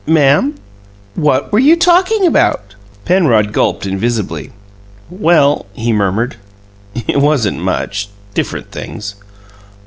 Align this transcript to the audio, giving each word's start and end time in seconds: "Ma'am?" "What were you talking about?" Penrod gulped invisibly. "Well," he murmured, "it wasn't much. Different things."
"Ma'am?" 0.07 0.55
"What 1.13 1.51
were 1.51 1.59
you 1.59 1.75
talking 1.75 2.25
about?" 2.25 2.73
Penrod 3.05 3.53
gulped 3.53 3.85
invisibly. 3.85 4.49
"Well," 5.11 5.67
he 5.73 5.93
murmured, 5.93 6.37
"it 6.95 7.21
wasn't 7.21 7.59
much. 7.61 8.09
Different 8.33 8.71
things." 8.71 9.13